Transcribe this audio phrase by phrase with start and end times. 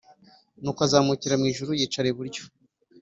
[0.61, 2.41] nuko azamukira mu ijuru yicara iburyo